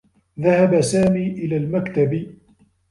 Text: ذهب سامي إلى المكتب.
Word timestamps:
ذهب 0.39 0.81
سامي 0.81 1.27
إلى 1.27 1.57
المكتب. 1.57 2.27